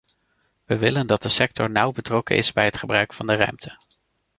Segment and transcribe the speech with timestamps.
[0.65, 3.77] We willen dat de sector nauw betrokken is bij het gebruik van de ruimte.